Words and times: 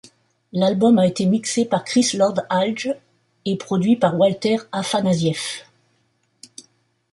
L'album 0.51 0.97
a 0.97 1.05
été 1.05 1.27
mixé 1.27 1.63
par 1.63 1.83
Chris 1.83 2.13
Lord-Alge 2.15 2.91
et 3.45 3.55
produit 3.55 3.97
par 3.97 4.17
Walter 4.17 4.57
Afanasieff. 4.71 5.71